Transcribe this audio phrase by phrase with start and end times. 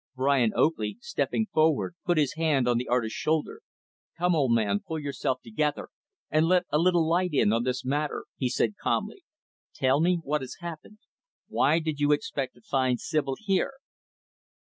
[0.15, 3.61] Brian Oakley, stepping forward, put his hand on the artist's shoulder.
[4.17, 5.89] "Come, old man, pull yourself together
[6.31, 9.23] and let a little light in on this matter," he said calmly.
[9.75, 10.97] "Tell me what has happened.
[11.49, 13.73] Why did you expect to find Sibyl here?"